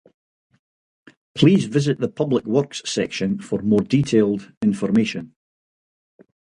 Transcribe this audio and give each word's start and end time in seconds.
Please 1.35 1.65
visit 1.65 1.99
the 1.99 2.07
Public 2.09 2.43
Works 2.45 2.81
section 2.87 3.39
for 3.39 3.61
more 3.61 3.81
detailed 3.81 4.51
information. 4.63 5.35